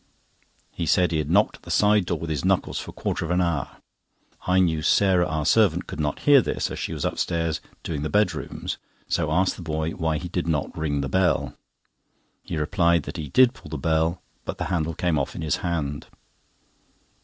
[0.71, 3.23] He said he had knocked at the side door with his knuckles for a quarter
[3.23, 3.77] of an hour.
[4.47, 8.09] I knew Sarah, our servant, could not hear this, as she was upstairs doing the
[8.09, 8.77] bedrooms,
[9.07, 11.53] so asked the boy why he did not ring the bell?
[12.41, 15.57] He replied that he did pull the bell, but the handle came off in his
[15.57, 16.07] hand.